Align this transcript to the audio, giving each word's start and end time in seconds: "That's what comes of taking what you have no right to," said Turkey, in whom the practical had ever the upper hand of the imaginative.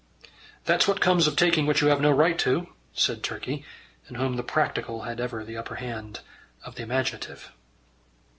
"That's 0.65 0.87
what 0.87 0.99
comes 0.99 1.27
of 1.27 1.35
taking 1.35 1.67
what 1.67 1.79
you 1.79 1.89
have 1.89 2.01
no 2.01 2.09
right 2.09 2.39
to," 2.39 2.73
said 2.91 3.21
Turkey, 3.21 3.63
in 4.09 4.15
whom 4.15 4.35
the 4.35 4.41
practical 4.41 5.03
had 5.03 5.19
ever 5.19 5.45
the 5.45 5.57
upper 5.57 5.75
hand 5.75 6.21
of 6.65 6.73
the 6.73 6.81
imaginative. 6.81 7.51